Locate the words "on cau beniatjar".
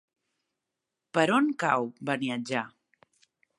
1.35-2.67